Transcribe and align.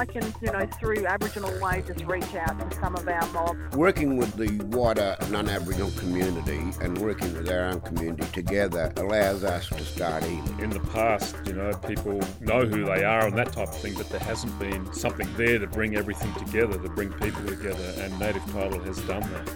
I 0.00 0.06
can, 0.06 0.32
you 0.40 0.50
know, 0.50 0.64
through 0.78 1.04
Aboriginal 1.04 1.52
Way, 1.60 1.84
just 1.86 2.06
reach 2.06 2.34
out 2.34 2.58
to 2.58 2.76
some 2.78 2.96
of 2.96 3.06
our 3.06 3.26
mob. 3.32 3.74
Working 3.74 4.16
with 4.16 4.34
the 4.34 4.48
wider 4.74 5.14
non-Aboriginal 5.28 5.90
community 5.90 6.72
and 6.80 6.96
working 6.96 7.30
with 7.34 7.50
our 7.50 7.66
own 7.66 7.82
community 7.82 8.24
together 8.32 8.94
allows 8.96 9.44
us 9.44 9.68
to 9.68 9.84
start 9.84 10.24
healing. 10.24 10.58
In 10.58 10.70
the 10.70 10.80
past, 10.80 11.36
you 11.44 11.52
know, 11.52 11.74
people 11.86 12.18
know 12.40 12.64
who 12.64 12.86
they 12.86 13.04
are 13.04 13.26
and 13.26 13.36
that 13.36 13.52
type 13.52 13.68
of 13.68 13.76
thing, 13.76 13.92
but 13.92 14.08
there 14.08 14.20
hasn't 14.20 14.58
been 14.58 14.90
something 14.94 15.28
there 15.36 15.58
to 15.58 15.66
bring 15.66 15.96
everything 15.96 16.32
together, 16.46 16.78
to 16.78 16.88
bring 16.88 17.12
people 17.12 17.44
together, 17.44 17.92
and 17.98 18.18
Native 18.18 18.50
Title 18.52 18.80
has 18.80 18.98
done 19.02 19.20
that. 19.20 19.50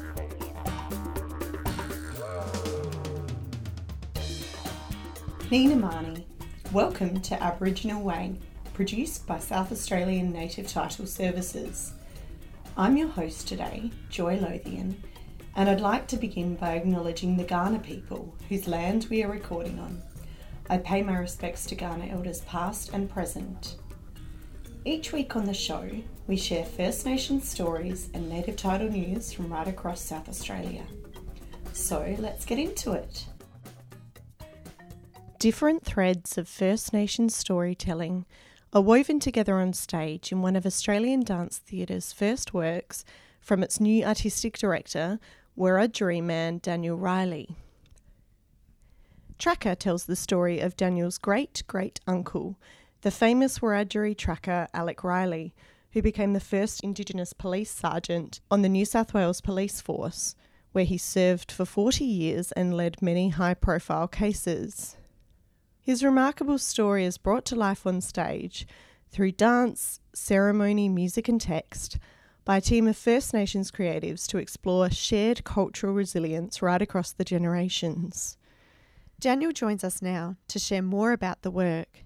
Niina 5.49 5.81
marni, 5.81 6.23
welcome 6.71 7.19
to 7.23 7.43
Aboriginal 7.43 8.03
Way, 8.03 8.35
produced 8.75 9.25
by 9.25 9.39
South 9.39 9.71
Australian 9.71 10.33
Native 10.33 10.67
Title 10.67 11.07
Services. 11.07 11.93
I'm 12.77 12.96
your 12.96 13.07
host 13.07 13.46
today, 13.46 13.93
Joy 14.11 14.35
Lothian, 14.35 15.01
and 15.55 15.71
I'd 15.71 15.81
like 15.81 16.09
to 16.09 16.17
begin 16.17 16.57
by 16.57 16.73
acknowledging 16.73 17.37
the 17.37 17.45
Kaurna 17.45 17.81
people 17.81 18.35
whose 18.49 18.67
land 18.67 19.07
we 19.09 19.23
are 19.23 19.31
recording 19.31 19.79
on. 19.79 20.03
I 20.68 20.79
pay 20.79 21.03
my 21.03 21.17
respects 21.17 21.67
to 21.67 21.77
Kaurna 21.77 22.13
elders 22.13 22.41
past 22.41 22.91
and 22.93 23.09
present. 23.09 23.77
Each 24.85 25.13
week 25.13 25.37
on 25.37 25.45
the 25.45 25.54
show, 25.54 25.89
we 26.27 26.37
share 26.37 26.65
First 26.65 27.07
Nations 27.07 27.49
stories 27.49 28.11
and 28.13 28.29
native 28.29 28.57
title 28.57 28.91
news 28.91 29.32
from 29.32 29.53
right 29.53 29.68
across 29.68 30.01
South 30.01 30.29
Australia. 30.29 30.82
So 31.73 32.17
let's 32.19 32.45
get 32.45 32.59
into 32.59 32.91
it. 32.91 33.25
Different 35.39 35.84
threads 35.84 36.37
of 36.37 36.48
First 36.48 36.93
Nations 36.93 37.37
storytelling 37.37 38.27
are 38.75 38.83
woven 38.83 39.20
together 39.20 39.55
on 39.55 39.73
stage 39.73 40.33
in 40.33 40.43
one 40.43 40.57
of 40.57 40.67
Australian 40.67 41.21
Dance 41.21 41.61
Theatre's 41.65 42.12
first 42.12 42.53
works 42.53 43.05
from 43.41 43.62
its 43.62 43.79
new 43.79 44.05
artistic 44.05 44.59
director, 44.59 45.21
Wiradjuri 45.57 46.21
man 46.21 46.59
Daniel 46.59 46.97
Riley. 46.97 47.55
Tracker 49.39 49.77
tells 49.77 50.07
the 50.07 50.17
story 50.17 50.59
of 50.59 50.77
Daniel's 50.77 51.19
great 51.19 51.63
great 51.69 52.01
uncle, 52.09 52.59
the 53.03 53.13
famous 53.13 53.61
Wiradjuri 53.61 54.17
tracker 54.19 54.67
Alec 54.75 55.05
Riley, 55.05 55.55
who 55.93 56.03
became 56.03 56.33
the 56.33 56.41
first 56.41 56.83
Indigenous 56.83 57.33
police 57.33 57.70
sergeant 57.70 58.41
on 58.51 58.63
the 58.63 58.69
New 58.69 58.85
South 58.85 59.15
Wales 59.15 59.41
Police 59.41 59.81
Force, 59.81 60.35
where 60.73 60.85
he 60.85 60.98
served 60.98 61.53
for 61.53 61.65
40 61.65 62.05
years 62.05 62.51
and 62.53 62.77
led 62.77 63.01
many 63.01 63.29
high 63.29 63.55
profile 63.55 64.09
cases. 64.09 64.97
His 65.85 66.03
remarkable 66.03 66.57
story 66.57 67.05
is 67.05 67.19
brought 67.19 67.45
to 67.45 67.55
life 67.55 67.87
on 67.87 68.01
stage 68.01 68.67
through 69.11 69.33
dance, 69.33 70.01
ceremony, 70.15 70.89
music, 70.89 71.29
and 71.29 71.39
text 71.39 71.99
by 72.47 72.57
a 72.57 72.61
team 72.63 72.89
of 72.89 72.97
First 72.97 73.35
Nations 73.35 73.71
creatives 73.71 74.27
to 74.29 74.39
explore 74.39 74.89
shared 74.89 75.45
cultural 75.45 75.93
resilience 75.93 76.63
right 76.63 76.81
across 76.81 77.13
the 77.13 77.23
generations. 77.23 78.39
Daniel 79.21 79.53
joins 79.53 79.85
us 79.85 80.01
now 80.01 80.37
to 80.49 80.59
share 80.59 80.81
more 80.81 81.13
about 81.13 81.43
the 81.43 81.51
work. 81.51 82.03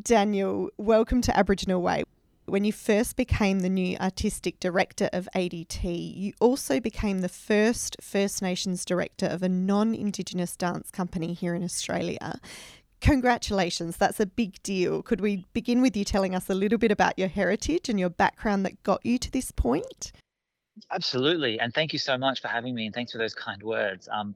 Daniel, 0.00 0.70
welcome 0.78 1.20
to 1.20 1.36
Aboriginal 1.36 1.82
Way. 1.82 2.04
When 2.46 2.64
you 2.64 2.72
first 2.72 3.16
became 3.16 3.60
the 3.60 3.68
new 3.68 3.98
artistic 3.98 4.58
director 4.58 5.10
of 5.12 5.28
ADT, 5.34 6.16
you 6.16 6.32
also 6.40 6.78
became 6.78 7.20
the 7.20 7.28
first 7.28 7.96
First 8.00 8.40
Nations 8.40 8.84
director 8.84 9.26
of 9.26 9.42
a 9.42 9.48
non 9.48 9.94
Indigenous 9.94 10.56
dance 10.56 10.90
company 10.90 11.34
here 11.34 11.54
in 11.54 11.64
Australia. 11.64 12.40
Congratulations, 13.00 13.96
that's 13.96 14.20
a 14.20 14.26
big 14.26 14.62
deal. 14.62 15.02
Could 15.02 15.20
we 15.20 15.46
begin 15.52 15.82
with 15.82 15.96
you 15.96 16.04
telling 16.04 16.34
us 16.34 16.48
a 16.48 16.54
little 16.54 16.78
bit 16.78 16.90
about 16.90 17.18
your 17.18 17.28
heritage 17.28 17.88
and 17.88 18.00
your 18.00 18.10
background 18.10 18.64
that 18.64 18.82
got 18.82 19.04
you 19.04 19.18
to 19.18 19.30
this 19.30 19.50
point? 19.50 20.12
Absolutely, 20.90 21.58
and 21.60 21.72
thank 21.72 21.92
you 21.92 21.98
so 21.98 22.18
much 22.18 22.40
for 22.40 22.48
having 22.48 22.74
me, 22.74 22.86
and 22.86 22.94
thanks 22.94 23.12
for 23.12 23.18
those 23.18 23.34
kind 23.34 23.62
words. 23.62 24.08
Um, 24.10 24.34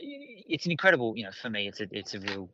it's 0.00 0.66
an 0.66 0.72
incredible, 0.72 1.16
you 1.16 1.24
know, 1.24 1.30
for 1.42 1.50
me, 1.50 1.68
it's 1.68 1.80
a, 1.80 1.86
it's 1.90 2.14
a 2.14 2.20
real. 2.20 2.48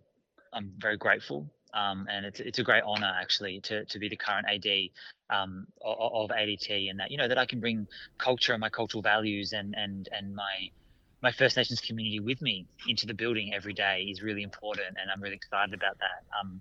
I'm 0.53 0.71
very 0.79 0.99
grateful 0.99 1.49
um, 1.75 2.07
and 2.11 2.27
it's 2.27 2.41
it's 2.41 2.59
a 2.59 2.63
great 2.63 2.83
honor 2.85 3.13
actually 3.21 3.61
to 3.61 3.85
to 3.87 3.99
be 3.99 4.09
the 4.09 4.17
current 4.17 4.47
AD 4.49 5.37
um, 5.37 5.67
of, 5.83 6.31
of 6.31 6.31
ADT, 6.31 6.91
and 6.91 7.01
that 7.01 7.11
you 7.11 7.17
know 7.17 7.29
that 7.29 7.39
I 7.39 7.47
can 7.47 7.61
bring 7.61 7.87
culture 8.19 8.53
and 8.53 8.61
my 8.61 8.69
cultural 8.69 9.03
values 9.03 9.53
and 9.53 9.75
and 9.77 10.09
and 10.13 10.35
my 10.35 10.71
my 11.23 11.31
First 11.31 11.57
Nations 11.57 11.81
community 11.81 12.21
with 12.21 12.43
me 12.43 12.67
into 12.89 13.07
the 13.07 13.15
building 13.15 13.55
every 13.55 13.73
day 13.73 14.03
is 14.11 14.23
really 14.23 14.43
important, 14.43 14.97
and 15.01 15.11
I'm 15.11 15.23
really 15.23 15.37
excited 15.37 15.73
about 15.73 15.97
that. 15.99 16.25
Um, 16.39 16.61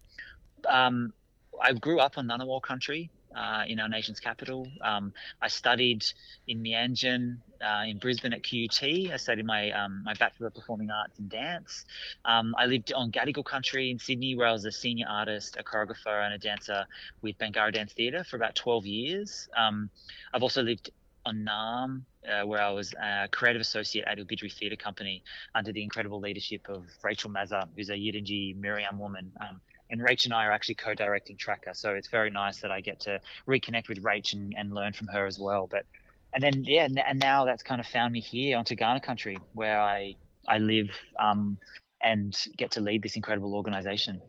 um, 0.70 1.14
I 1.62 1.74
grew 1.74 2.00
up 2.00 2.18
on 2.18 2.28
Ngunnawal 2.28 2.62
country 2.62 3.10
uh, 3.36 3.64
in 3.68 3.80
our 3.80 3.90
nation's 3.90 4.20
capital. 4.20 4.68
Um, 4.82 5.14
I 5.42 5.48
studied 5.48 6.06
in 6.48 6.62
Meanjin 6.62 7.38
uh, 7.60 7.84
in 7.88 7.98
Brisbane 7.98 8.34
at 8.34 8.44
QUT. 8.44 8.84
I 9.12 9.18
studied 9.18 9.46
my 9.46 9.72
um, 9.72 10.04
my 10.06 10.14
Bachelor 10.14 10.48
of 10.48 10.54
Performing 10.54 10.92
Arts 10.92 11.18
in 11.18 11.28
Dance. 11.28 11.86
Um, 12.26 12.56
I 12.58 12.68
lived 12.68 12.94
on 12.94 13.12
Gadigal 13.12 13.46
country 13.46 13.90
in 13.90 13.98
Sydney, 14.00 14.36
where 14.36 14.48
I 14.48 14.52
was 14.52 14.66
a 14.66 14.72
senior 14.72 15.08
artist, 15.10 15.58
a 15.60 15.64
choreographer, 15.64 16.24
and 16.24 16.34
a 16.34 16.38
dancer 16.38 16.86
with 17.22 17.38
Bangarra 17.40 17.74
Dance 17.74 17.94
Theatre 17.94 18.24
for 18.24 18.36
about 18.36 18.56
12 18.56 18.86
years. 18.86 19.50
Um, 19.58 19.90
I've 20.34 20.44
also 20.44 20.62
lived 20.62 20.92
on 21.26 21.46
Naarm, 21.46 22.04
uh, 22.30 22.46
where 22.46 22.62
I 22.62 22.70
was 22.70 22.94
a 22.94 23.28
creative 23.32 23.62
associate 23.62 24.06
at 24.08 24.18
Ilbijerri 24.18 24.52
Theatre 24.54 24.76
Company 24.76 25.24
under 25.56 25.72
the 25.72 25.84
incredible 25.84 26.20
leadership 26.20 26.68
of 26.70 26.86
Rachael 27.04 27.32
Maza, 27.32 27.68
who's 27.76 27.90
a 27.90 27.94
Yidinji 27.94 28.60
Meriam 28.60 28.98
woman. 28.98 29.32
Um, 29.40 29.62
and 29.90 30.02
Rach 30.02 30.26
and 30.26 30.34
I 30.34 30.46
are 30.46 30.52
actually 30.52 30.76
co-directing 30.76 31.36
Tracker, 31.38 31.74
so 31.74 31.94
it's 31.94 32.08
very 32.08 32.30
nice 32.30 32.62
that 32.62 32.72
I 32.72 32.80
get 32.80 33.00
to 33.02 33.20
reconnect 33.48 33.90
with 33.90 34.02
Rach 34.02 34.34
and, 34.34 34.54
and 34.58 34.74
learn 34.74 34.94
from 34.94 35.08
her 35.08 35.26
as 35.26 35.38
well. 35.38 35.68
But 35.70 35.86
and 36.34 36.42
then 36.42 36.64
yeah, 36.64 36.88
and 37.06 37.20
now 37.20 37.44
that's 37.44 37.62
kind 37.62 37.82
of 37.82 37.88
found 37.88 38.14
me 38.14 38.22
here 38.22 38.58
onto 38.58 38.76
Kaurna 38.76 39.04
country, 39.04 39.38
where 39.54 39.80
I 39.80 40.16
I 40.48 40.60
live 40.60 40.90
um, 41.20 41.58
and 42.02 42.38
get 42.58 42.72
to 42.72 42.82
lead 42.82 43.04
this 43.04 43.18
incredible 43.18 43.54
organisation. 43.54 44.22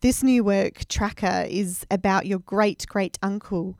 This 0.00 0.22
new 0.22 0.42
work, 0.42 0.86
Tracker, 0.88 1.46
is 1.48 1.86
about 1.90 2.26
your 2.26 2.38
great 2.40 2.86
great 2.88 3.18
uncle. 3.22 3.78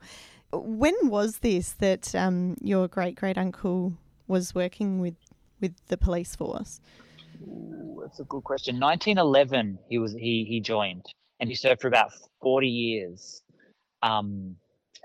When 0.59 0.95
was 1.03 1.39
this 1.39 1.71
that 1.73 2.13
um, 2.15 2.57
your 2.61 2.87
great 2.87 3.15
great 3.15 3.37
uncle 3.37 3.93
was 4.27 4.55
working 4.55 4.99
with 4.99 5.15
with 5.61 5.75
the 5.87 5.97
police 5.97 6.35
force? 6.35 6.79
Ooh, 7.43 7.99
that's 8.01 8.19
a 8.19 8.23
good 8.23 8.43
question. 8.43 8.79
1911, 8.79 9.79
he 9.89 9.97
was 9.97 10.13
he 10.13 10.45
he 10.47 10.59
joined, 10.59 11.05
and 11.39 11.49
he 11.49 11.55
served 11.55 11.81
for 11.81 11.87
about 11.87 12.11
40 12.41 12.67
years. 12.67 13.41
Um, 14.01 14.55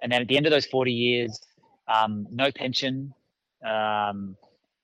and 0.03 0.11
then 0.11 0.23
at 0.23 0.29
the 0.29 0.37
end 0.37 0.47
of 0.47 0.51
those 0.51 0.67
40 0.67 0.93
years, 0.93 1.41
um, 1.89 2.27
no 2.31 2.51
pension. 2.51 3.15
Um, 3.65 4.37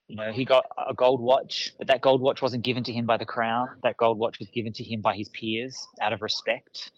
you 0.08 0.16
know, 0.16 0.30
he 0.30 0.44
got 0.44 0.66
a 0.76 0.94
gold 0.94 1.20
watch, 1.20 1.72
but 1.78 1.88
that 1.88 2.00
gold 2.00 2.20
watch 2.20 2.40
wasn't 2.40 2.64
given 2.64 2.84
to 2.84 2.92
him 2.92 3.06
by 3.06 3.16
the 3.16 3.24
crown. 3.24 3.68
That 3.82 3.96
gold 3.96 4.18
watch 4.18 4.38
was 4.38 4.48
given 4.48 4.72
to 4.74 4.84
him 4.84 5.00
by 5.00 5.16
his 5.16 5.28
peers 5.30 5.86
out 6.00 6.12
of 6.12 6.22
respect. 6.22 6.92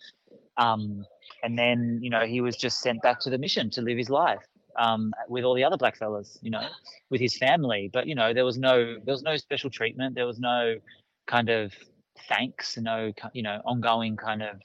Um, 0.56 1.06
and 1.42 1.58
then, 1.58 1.98
you 2.02 2.10
know, 2.10 2.26
he 2.26 2.40
was 2.40 2.56
just 2.56 2.80
sent 2.80 3.02
back 3.02 3.20
to 3.20 3.30
the 3.30 3.38
mission 3.38 3.70
to 3.70 3.82
live 3.82 3.98
his 3.98 4.10
life 4.10 4.44
um, 4.78 5.12
with 5.28 5.44
all 5.44 5.54
the 5.54 5.64
other 5.64 5.76
black 5.76 5.96
fellas, 5.96 6.38
you 6.40 6.50
know, 6.50 6.66
with 7.10 7.20
his 7.20 7.36
family. 7.36 7.90
But 7.92 8.06
you 8.06 8.14
know, 8.14 8.32
there 8.32 8.44
was 8.44 8.58
no 8.58 8.96
there 9.04 9.12
was 9.12 9.22
no 9.22 9.36
special 9.36 9.70
treatment. 9.70 10.14
There 10.14 10.26
was 10.26 10.38
no 10.38 10.76
kind 11.26 11.48
of 11.48 11.72
thanks, 12.28 12.76
no 12.78 13.12
you 13.32 13.42
know 13.42 13.60
ongoing 13.64 14.16
kind 14.16 14.42
of 14.42 14.60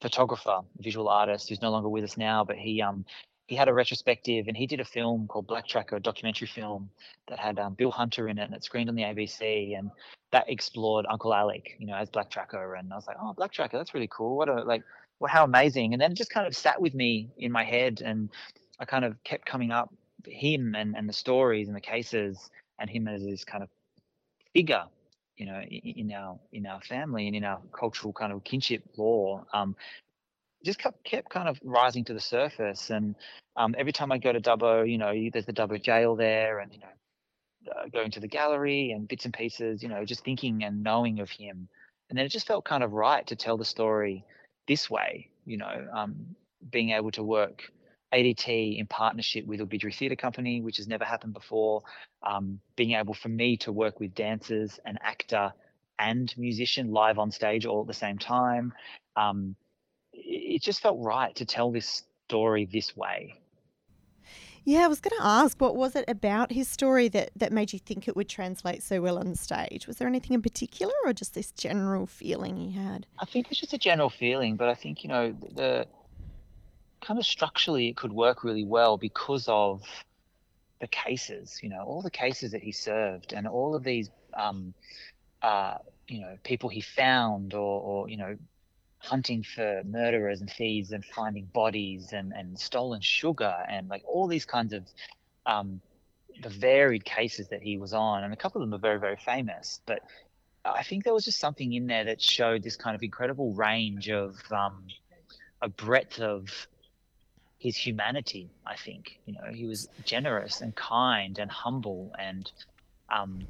photographer, 0.00 0.60
visual 0.78 1.08
artist, 1.08 1.48
who's 1.48 1.62
no 1.62 1.70
longer 1.70 1.88
with 1.88 2.04
us 2.04 2.16
now, 2.16 2.44
but 2.44 2.56
he 2.56 2.82
um, 2.82 3.04
he 3.46 3.56
had 3.56 3.68
a 3.68 3.74
retrospective 3.74 4.48
and 4.48 4.56
he 4.56 4.66
did 4.66 4.80
a 4.80 4.84
film 4.84 5.26
called 5.26 5.46
Black 5.46 5.66
Tracker, 5.66 5.96
a 5.96 6.00
documentary 6.00 6.48
film 6.48 6.90
that 7.28 7.38
had 7.38 7.58
um, 7.58 7.74
Bill 7.74 7.90
Hunter 7.90 8.28
in 8.28 8.38
it 8.38 8.44
and 8.44 8.54
it 8.54 8.64
screened 8.64 8.88
on 8.88 8.94
the 8.94 9.02
ABC 9.02 9.78
and 9.78 9.90
that 10.32 10.48
explored 10.48 11.04
Uncle 11.10 11.34
Alec, 11.34 11.76
you 11.78 11.86
know, 11.86 11.94
as 11.94 12.08
Black 12.08 12.30
Tracker. 12.30 12.74
And 12.74 12.92
I 12.92 12.96
was 12.96 13.06
like, 13.06 13.16
oh, 13.20 13.34
Black 13.34 13.52
Tracker, 13.52 13.76
that's 13.76 13.92
really 13.92 14.08
cool. 14.10 14.36
What 14.36 14.48
a, 14.48 14.62
like, 14.62 14.82
well, 15.20 15.30
how 15.30 15.44
amazing. 15.44 15.92
And 15.92 16.00
then 16.00 16.12
it 16.12 16.16
just 16.16 16.30
kind 16.30 16.46
of 16.46 16.56
sat 16.56 16.80
with 16.80 16.94
me 16.94 17.28
in 17.36 17.52
my 17.52 17.64
head 17.64 18.02
and 18.04 18.30
I 18.80 18.86
kind 18.86 19.04
of 19.04 19.22
kept 19.24 19.44
coming 19.44 19.70
up 19.70 19.92
him 20.26 20.74
and, 20.74 20.96
and 20.96 21.08
the 21.08 21.12
stories 21.12 21.68
and 21.68 21.76
the 21.76 21.80
cases 21.80 22.50
and 22.78 22.88
him 22.88 23.06
as 23.08 23.22
this 23.22 23.44
kind 23.44 23.62
of 23.62 23.68
figure 24.54 24.84
you 25.36 25.46
know, 25.46 25.60
in, 25.60 26.12
our 26.12 26.38
in 26.52 26.64
our 26.66 26.80
family 26.82 27.26
and 27.26 27.34
in 27.34 27.44
our 27.44 27.60
cultural 27.72 28.12
kind 28.12 28.32
of 28.32 28.44
kinship 28.44 28.84
law, 28.96 29.44
um, 29.52 29.74
just 30.64 30.78
kept, 30.78 31.04
kept 31.04 31.30
kind 31.30 31.48
of 31.48 31.58
rising 31.62 32.04
to 32.04 32.14
the 32.14 32.20
surface. 32.20 32.90
And 32.90 33.14
um, 33.56 33.74
every 33.78 33.92
time 33.92 34.10
I 34.10 34.18
go 34.18 34.32
to 34.32 34.40
Dubbo, 34.40 34.90
you 34.90 34.98
know, 34.98 35.12
there's 35.32 35.46
the 35.46 35.52
Dubbo 35.52 35.82
jail 35.82 36.16
there, 36.16 36.58
and 36.58 36.72
you 36.72 36.80
know, 36.80 37.72
uh, 37.72 37.88
going 37.92 38.10
to 38.12 38.20
the 38.20 38.28
gallery 38.28 38.90
and 38.90 39.08
bits 39.08 39.24
and 39.24 39.34
pieces, 39.34 39.82
you 39.82 39.88
know, 39.88 40.04
just 40.04 40.24
thinking 40.24 40.64
and 40.64 40.82
knowing 40.82 41.20
of 41.20 41.30
him. 41.30 41.68
And 42.10 42.18
then 42.18 42.26
it 42.26 42.30
just 42.30 42.46
felt 42.46 42.64
kind 42.64 42.82
of 42.82 42.92
right 42.92 43.26
to 43.28 43.36
tell 43.36 43.56
the 43.56 43.64
story 43.64 44.24
this 44.68 44.90
way, 44.90 45.30
you 45.46 45.56
know, 45.56 45.88
um, 45.92 46.14
being 46.70 46.90
able 46.90 47.10
to 47.12 47.22
work 47.22 47.62
ADT 48.12 48.78
in 48.78 48.86
partnership 48.86 49.46
with 49.46 49.60
Ilbijerri 49.60 49.94
Theatre 49.94 50.16
Company, 50.16 50.60
which 50.60 50.76
has 50.76 50.86
never 50.86 51.04
happened 51.04 51.34
before. 51.34 51.82
Um, 52.22 52.60
being 52.76 52.92
able 52.92 53.14
for 53.14 53.28
me 53.28 53.56
to 53.58 53.72
work 53.72 54.00
with 54.00 54.14
dancers, 54.14 54.78
an 54.84 54.98
actor, 55.02 55.52
and 55.98 56.32
musician 56.36 56.92
live 56.92 57.18
on 57.18 57.30
stage 57.30 57.66
all 57.66 57.82
at 57.82 57.86
the 57.86 57.94
same 57.94 58.18
time. 58.18 58.72
Um, 59.16 59.56
it 60.54 60.62
just 60.62 60.80
felt 60.80 60.98
right 61.00 61.34
to 61.34 61.44
tell 61.44 61.72
this 61.72 62.04
story 62.28 62.64
this 62.72 62.96
way. 62.96 63.34
Yeah, 64.66 64.84
I 64.84 64.88
was 64.88 65.00
going 65.00 65.18
to 65.18 65.26
ask, 65.26 65.60
what 65.60 65.76
was 65.76 65.94
it 65.94 66.06
about 66.08 66.50
his 66.50 66.68
story 66.68 67.08
that, 67.08 67.30
that 67.36 67.52
made 67.52 67.74
you 67.74 67.78
think 67.78 68.08
it 68.08 68.16
would 68.16 68.30
translate 68.30 68.82
so 68.82 69.02
well 69.02 69.18
on 69.18 69.34
stage? 69.34 69.86
Was 69.86 69.98
there 69.98 70.08
anything 70.08 70.32
in 70.32 70.40
particular, 70.40 70.94
or 71.04 71.12
just 71.12 71.34
this 71.34 71.50
general 71.50 72.06
feeling 72.06 72.56
he 72.56 72.70
had? 72.70 73.04
I 73.18 73.26
think 73.26 73.48
it's 73.50 73.60
just 73.60 73.74
a 73.74 73.78
general 73.78 74.08
feeling, 74.08 74.56
but 74.56 74.68
I 74.68 74.74
think 74.74 75.02
you 75.04 75.08
know 75.08 75.34
the 75.54 75.86
kind 77.02 77.18
of 77.20 77.26
structurally 77.26 77.88
it 77.88 77.96
could 77.96 78.12
work 78.12 78.42
really 78.42 78.64
well 78.64 78.96
because 78.96 79.46
of 79.48 79.82
the 80.80 80.86
cases. 80.86 81.58
You 81.62 81.68
know, 81.68 81.82
all 81.82 82.00
the 82.00 82.10
cases 82.10 82.52
that 82.52 82.62
he 82.62 82.72
served, 82.72 83.34
and 83.34 83.46
all 83.46 83.74
of 83.74 83.84
these, 83.84 84.08
um, 84.32 84.72
uh, 85.42 85.76
you 86.08 86.20
know, 86.20 86.38
people 86.42 86.70
he 86.70 86.80
found, 86.80 87.52
or, 87.52 87.82
or 87.82 88.08
you 88.08 88.16
know, 88.16 88.38
hunting 89.04 89.42
for 89.42 89.82
murderers 89.84 90.40
and 90.40 90.50
thieves 90.50 90.92
and 90.92 91.04
finding 91.04 91.44
bodies 91.46 92.12
and, 92.12 92.32
and 92.32 92.58
stolen 92.58 93.00
sugar 93.00 93.54
and 93.68 93.88
like 93.88 94.02
all 94.06 94.26
these 94.26 94.44
kinds 94.44 94.72
of 94.72 94.84
um, 95.46 95.80
the 96.42 96.48
varied 96.48 97.04
cases 97.04 97.48
that 97.48 97.62
he 97.62 97.78
was 97.78 97.92
on. 97.92 98.24
And 98.24 98.32
a 98.32 98.36
couple 98.36 98.62
of 98.62 98.68
them 98.68 98.74
are 98.74 98.80
very, 98.80 98.98
very 98.98 99.16
famous. 99.16 99.80
But 99.86 100.00
I 100.64 100.82
think 100.82 101.04
there 101.04 101.14
was 101.14 101.24
just 101.24 101.38
something 101.38 101.72
in 101.72 101.86
there 101.86 102.04
that 102.04 102.22
showed 102.22 102.62
this 102.62 102.76
kind 102.76 102.94
of 102.96 103.02
incredible 103.02 103.52
range 103.52 104.08
of 104.08 104.36
um, 104.50 104.84
a 105.60 105.68
breadth 105.68 106.20
of 106.20 106.66
his 107.58 107.76
humanity. 107.76 108.50
I 108.66 108.76
think 108.76 109.18
you 109.26 109.34
know 109.34 109.52
he 109.52 109.66
was 109.66 109.88
generous 110.04 110.60
and 110.60 110.74
kind 110.74 111.38
and 111.38 111.50
humble 111.50 112.12
and 112.18 112.50
um, 113.10 113.46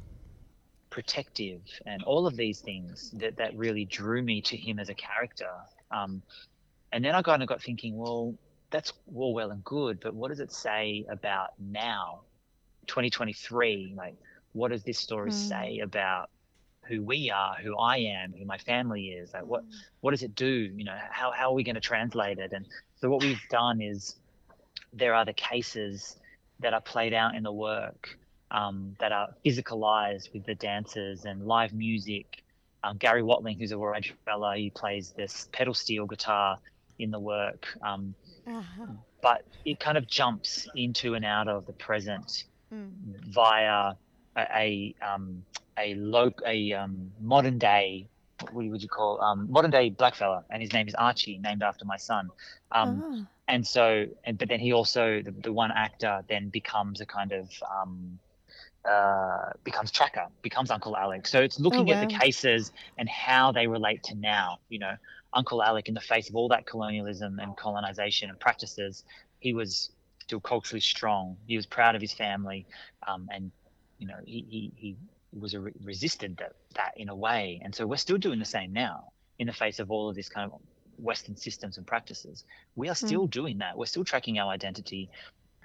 protective 0.94 1.60
and 1.86 2.04
all 2.04 2.24
of 2.24 2.36
these 2.36 2.60
things 2.60 3.10
that, 3.14 3.36
that 3.36 3.56
really 3.56 3.84
drew 3.84 4.22
me 4.22 4.40
to 4.40 4.56
him 4.56 4.78
as 4.78 4.88
a 4.88 4.94
character. 4.94 5.50
Um, 5.90 6.22
and 6.92 7.04
then 7.04 7.16
I 7.16 7.22
kind 7.22 7.42
of 7.42 7.48
got 7.48 7.60
thinking, 7.60 7.96
well, 7.96 8.36
that's 8.70 8.92
all 9.12 9.34
well 9.34 9.50
and 9.50 9.64
good, 9.64 9.98
but 9.98 10.14
what 10.14 10.28
does 10.28 10.38
it 10.38 10.52
say 10.52 11.04
about 11.08 11.48
now, 11.58 12.20
2023? 12.86 13.94
Like, 13.96 14.14
what 14.52 14.70
does 14.70 14.84
this 14.84 14.96
story 15.00 15.32
mm. 15.32 15.48
say 15.48 15.80
about 15.80 16.30
who 16.84 17.02
we 17.02 17.28
are, 17.28 17.56
who 17.56 17.76
I 17.76 17.96
am, 17.96 18.32
who 18.32 18.44
my 18.44 18.58
family 18.58 19.08
is? 19.08 19.34
Like, 19.34 19.46
what 19.46 19.64
what 20.00 20.12
does 20.12 20.22
it 20.22 20.36
do? 20.36 20.46
You 20.76 20.84
know, 20.84 20.96
how 21.10 21.32
how 21.32 21.50
are 21.50 21.54
we 21.54 21.64
going 21.64 21.74
to 21.74 21.80
translate 21.80 22.38
it? 22.38 22.52
And 22.52 22.66
so 23.00 23.10
what 23.10 23.20
we've 23.20 23.48
done 23.50 23.80
is 23.80 24.14
there 24.92 25.12
are 25.14 25.24
the 25.24 25.32
cases 25.32 26.18
that 26.60 26.72
are 26.72 26.80
played 26.80 27.14
out 27.14 27.34
in 27.34 27.42
the 27.42 27.52
work 27.52 28.16
um, 28.54 28.94
that 29.00 29.10
are 29.12 29.28
physicalized 29.44 30.32
with 30.32 30.46
the 30.46 30.54
dancers 30.54 31.24
and 31.24 31.46
live 31.46 31.74
music. 31.74 32.42
Um, 32.84 32.96
Gary 32.98 33.22
Watling, 33.22 33.58
who's 33.58 33.72
a 33.72 33.74
Wiradjuri 33.74 34.12
fella, 34.24 34.56
he 34.56 34.70
plays 34.70 35.10
this 35.16 35.48
pedal 35.52 35.74
steel 35.74 36.06
guitar 36.06 36.58
in 36.98 37.10
the 37.10 37.18
work. 37.18 37.66
Um, 37.82 38.14
uh-huh. 38.46 38.86
But 39.20 39.44
it 39.64 39.80
kind 39.80 39.98
of 39.98 40.06
jumps 40.06 40.68
into 40.76 41.14
and 41.14 41.24
out 41.24 41.48
of 41.48 41.66
the 41.66 41.72
present 41.72 42.44
mm. 42.72 42.90
via 43.26 43.94
a 44.36 44.46
a, 44.56 44.94
um, 45.02 45.44
a, 45.78 45.94
lo- 45.94 46.32
a 46.46 46.72
um, 46.74 47.10
modern 47.20 47.58
day 47.58 48.06
what 48.52 48.66
would 48.66 48.82
you 48.82 48.88
call 48.88 49.20
um, 49.20 49.46
modern 49.50 49.70
day 49.70 49.90
blackfella, 49.90 50.42
and 50.50 50.60
his 50.60 50.72
name 50.72 50.88
is 50.88 50.94
Archie, 50.94 51.38
named 51.38 51.62
after 51.62 51.84
my 51.84 51.96
son. 51.96 52.30
Um, 52.72 53.02
uh-huh. 53.02 53.22
And 53.46 53.66
so, 53.66 54.06
and 54.24 54.38
but 54.38 54.48
then 54.48 54.60
he 54.60 54.72
also 54.72 55.22
the, 55.22 55.30
the 55.30 55.52
one 55.52 55.70
actor 55.70 56.22
then 56.28 56.48
becomes 56.48 57.00
a 57.00 57.06
kind 57.06 57.32
of 57.32 57.50
um, 57.70 58.18
uh, 58.88 59.50
becomes 59.64 59.90
tracker, 59.90 60.26
becomes 60.42 60.70
Uncle 60.70 60.96
Alec. 60.96 61.26
So 61.26 61.40
it's 61.40 61.58
looking 61.58 61.90
oh, 61.90 61.94
wow. 61.94 62.02
at 62.02 62.08
the 62.08 62.18
cases 62.18 62.72
and 62.98 63.08
how 63.08 63.52
they 63.52 63.66
relate 63.66 64.02
to 64.04 64.14
now. 64.14 64.58
You 64.68 64.78
know, 64.80 64.96
Uncle 65.32 65.62
Alec, 65.62 65.88
in 65.88 65.94
the 65.94 66.00
face 66.00 66.28
of 66.28 66.36
all 66.36 66.48
that 66.48 66.66
colonialism 66.66 67.38
and 67.38 67.56
colonization 67.56 68.30
and 68.30 68.38
practices, 68.38 69.04
he 69.40 69.54
was 69.54 69.90
still 70.20 70.40
culturally 70.40 70.80
strong. 70.80 71.36
He 71.46 71.56
was 71.56 71.66
proud 71.66 71.94
of 71.94 72.02
his 72.02 72.12
family, 72.12 72.66
um, 73.06 73.28
and 73.32 73.50
you 73.98 74.06
know, 74.06 74.18
he 74.24 74.44
he, 74.48 74.72
he 74.76 74.96
was 75.38 75.54
a 75.54 75.60
re- 75.60 75.72
resisted 75.82 76.36
that 76.38 76.52
that 76.74 76.92
in 76.96 77.08
a 77.08 77.14
way. 77.14 77.60
And 77.64 77.74
so 77.74 77.86
we're 77.86 77.96
still 77.96 78.18
doing 78.18 78.38
the 78.38 78.44
same 78.44 78.72
now 78.72 79.12
in 79.38 79.46
the 79.46 79.52
face 79.52 79.80
of 79.80 79.90
all 79.90 80.08
of 80.08 80.14
this 80.14 80.28
kind 80.28 80.50
of 80.50 80.60
Western 80.98 81.36
systems 81.36 81.76
and 81.76 81.86
practices. 81.86 82.44
We 82.76 82.88
are 82.88 82.94
hmm. 82.94 83.06
still 83.06 83.26
mm. 83.26 83.30
doing 83.30 83.58
that. 83.58 83.76
We're 83.76 83.86
still 83.86 84.04
tracking 84.04 84.38
our 84.38 84.50
identity 84.52 85.10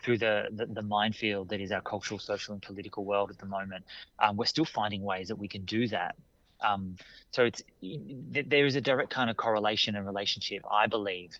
through 0.03 0.17
the, 0.17 0.47
the, 0.51 0.65
the, 0.65 0.81
minefield 0.81 1.49
that 1.49 1.59
is 1.61 1.71
our 1.71 1.81
cultural, 1.81 2.19
social, 2.19 2.53
and 2.53 2.61
political 2.61 3.03
world 3.05 3.29
at 3.29 3.37
the 3.37 3.45
moment. 3.45 3.85
Um, 4.19 4.37
we're 4.37 4.45
still 4.45 4.65
finding 4.65 5.03
ways 5.03 5.27
that 5.27 5.35
we 5.35 5.47
can 5.47 5.65
do 5.65 5.87
that. 5.89 6.15
Um, 6.61 6.97
so 7.31 7.45
it's 7.45 7.63
there 7.81 8.65
is 8.65 8.75
a 8.75 8.81
direct 8.81 9.11
kind 9.11 9.29
of 9.29 9.37
correlation 9.37 9.95
and 9.95 10.05
relationship, 10.05 10.63
I 10.69 10.87
believe, 10.87 11.31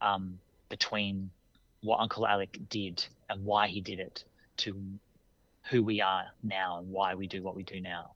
um, 0.00 0.38
between 0.68 1.30
what 1.82 2.00
Uncle 2.00 2.26
Alec 2.26 2.58
did 2.68 3.04
and 3.28 3.44
why 3.44 3.68
he 3.68 3.80
did 3.80 3.98
it 3.98 4.24
to 4.58 4.80
who 5.70 5.82
we 5.82 6.00
are 6.00 6.24
now 6.42 6.78
and 6.78 6.90
why 6.90 7.14
we 7.14 7.26
do 7.26 7.42
what 7.42 7.54
we 7.54 7.62
do 7.62 7.80
now. 7.80 8.12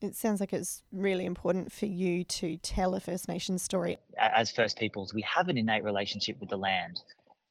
It 0.00 0.16
sounds 0.16 0.40
like 0.40 0.52
it's 0.52 0.82
really 0.92 1.26
important 1.26 1.72
for 1.72 1.86
you 1.86 2.24
to 2.24 2.56
tell 2.58 2.94
a 2.94 3.00
First 3.00 3.28
Nations 3.28 3.62
story. 3.62 3.98
As 4.16 4.50
First 4.50 4.78
Peoples, 4.78 5.12
we 5.12 5.22
have 5.22 5.48
an 5.48 5.58
innate 5.58 5.84
relationship 5.84 6.40
with 6.40 6.48
the 6.48 6.56
land. 6.56 7.02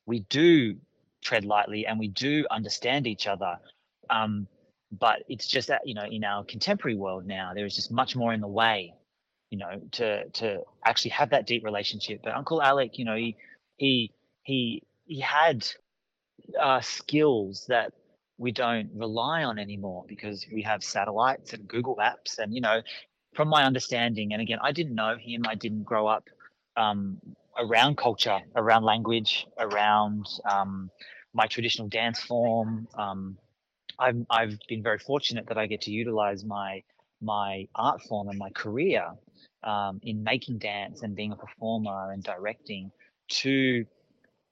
We 0.07 0.21
do 0.21 0.77
tread 1.21 1.45
lightly 1.45 1.85
and 1.85 1.99
we 1.99 2.07
do 2.07 2.45
understand 2.51 3.07
each 3.07 3.27
other. 3.27 3.57
Um, 4.09 4.47
but 4.91 5.23
it's 5.27 5.47
just 5.47 5.67
that 5.67 5.81
you 5.85 5.93
know 5.93 6.05
in 6.09 6.23
our 6.23 6.43
contemporary 6.43 6.95
world 6.95 7.25
now 7.25 7.51
there 7.53 7.65
is 7.65 7.75
just 7.75 7.91
much 7.91 8.15
more 8.15 8.33
in 8.33 8.41
the 8.41 8.47
way 8.47 8.93
you 9.51 9.57
know 9.57 9.79
to 9.91 10.27
to 10.29 10.61
actually 10.85 11.11
have 11.11 11.29
that 11.29 11.45
deep 11.45 11.63
relationship 11.63 12.21
but 12.23 12.35
uncle 12.35 12.61
alec 12.61 12.97
you 12.97 13.05
know 13.05 13.15
he 13.15 13.35
he 13.77 14.11
he 14.43 14.83
he 15.05 15.19
had 15.19 15.67
uh, 16.59 16.81
skills 16.81 17.65
that 17.67 17.93
we 18.37 18.51
don't 18.51 18.89
rely 18.95 19.43
on 19.43 19.59
anymore 19.59 20.05
because 20.07 20.45
we 20.53 20.61
have 20.61 20.83
satellites 20.83 21.53
and 21.53 21.67
google 21.67 21.95
maps 21.95 22.39
and 22.39 22.53
you 22.53 22.61
know 22.61 22.81
from 23.35 23.47
my 23.47 23.63
understanding 23.63 24.33
and 24.33 24.41
again 24.41 24.57
i 24.63 24.71
didn't 24.71 24.95
know 24.95 25.15
him 25.19 25.43
i 25.47 25.55
didn't 25.55 25.83
grow 25.83 26.07
up 26.07 26.27
um, 26.77 27.17
around 27.59 27.97
culture, 27.97 28.39
around 28.55 28.83
language, 28.83 29.45
around 29.57 30.25
um, 30.49 30.89
my 31.33 31.45
traditional 31.47 31.87
dance 31.87 32.19
form. 32.19 32.87
Um, 32.97 33.37
I've, 33.99 34.25
I've 34.29 34.57
been 34.67 34.81
very 34.81 34.99
fortunate 34.99 35.47
that 35.47 35.57
I 35.57 35.67
get 35.67 35.81
to 35.81 35.91
utilize 35.91 36.43
my 36.45 36.83
my 37.21 37.67
art 37.75 38.01
form 38.03 38.29
and 38.29 38.39
my 38.39 38.49
career 38.51 39.05
um, 39.63 39.99
in 40.03 40.23
making 40.23 40.57
dance 40.57 41.01
and 41.01 41.17
being 41.17 41.33
a 41.33 41.35
performer 41.35 42.13
and 42.13 42.23
directing 42.23 42.91
to 43.27 43.85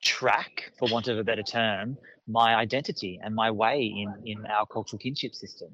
track, 0.03 0.71
for 0.77 0.89
want 0.91 1.07
of 1.07 1.17
a 1.17 1.23
better 1.23 1.43
term, 1.43 1.97
my 2.27 2.55
identity 2.55 3.19
and 3.23 3.33
my 3.33 3.49
way 3.51 3.83
in 3.83 4.13
in 4.25 4.45
our 4.47 4.65
cultural 4.65 4.99
kinship 4.99 5.33
system. 5.33 5.69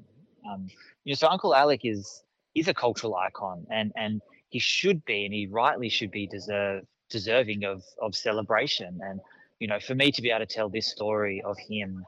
Um, 0.47 0.67
you 1.03 1.11
know, 1.11 1.15
so 1.15 1.27
Uncle 1.27 1.55
Alec 1.55 1.81
is 1.83 2.23
is 2.53 2.67
a 2.67 2.73
cultural 2.73 3.15
icon, 3.15 3.65
and 3.71 3.91
and 3.95 4.21
he 4.49 4.59
should 4.59 5.03
be, 5.05 5.25
and 5.25 5.33
he 5.33 5.47
rightly 5.47 5.89
should 5.89 6.11
be 6.11 6.27
deserve 6.27 6.85
deserving 7.13 7.63
of 7.63 7.81
of 8.01 8.13
celebration. 8.15 8.99
And 9.01 9.21
you 9.59 9.67
know, 9.67 9.79
for 9.79 9.95
me 9.95 10.11
to 10.11 10.21
be 10.21 10.29
able 10.31 10.45
to 10.45 10.53
tell 10.57 10.69
this 10.69 10.87
story 10.87 11.41
of 11.45 11.55
him 11.69 12.05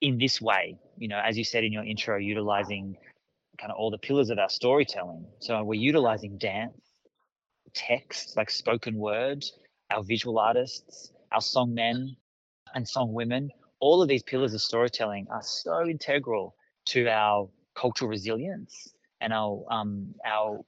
in 0.00 0.18
this 0.18 0.40
way, 0.40 0.78
you 0.96 1.08
know, 1.08 1.20
as 1.28 1.36
you 1.36 1.44
said 1.44 1.64
in 1.64 1.72
your 1.72 1.84
intro, 1.84 2.18
utilizing 2.18 2.96
kind 3.58 3.72
of 3.72 3.76
all 3.78 3.90
the 3.90 3.98
pillars 3.98 4.30
of 4.30 4.38
our 4.38 4.48
storytelling. 4.48 5.26
So 5.40 5.62
we're 5.64 5.80
utilizing 5.80 6.38
dance, 6.38 6.80
text, 7.72 8.36
like 8.36 8.50
spoken 8.50 8.96
word, 8.96 9.44
our 9.90 10.04
visual 10.04 10.38
artists, 10.38 11.12
our 11.32 11.40
song 11.40 11.74
men 11.74 12.14
and 12.74 12.86
song 12.86 13.12
women. 13.12 13.50
All 13.80 14.02
of 14.02 14.08
these 14.08 14.22
pillars 14.22 14.54
of 14.54 14.60
storytelling 14.60 15.26
are 15.30 15.42
so 15.42 15.88
integral 15.88 16.54
to 16.86 17.08
our 17.08 17.48
cultural 17.74 18.08
resilience 18.10 18.94
and 19.20 19.32
our 19.32 19.64
um, 19.70 20.14
our 20.24 20.60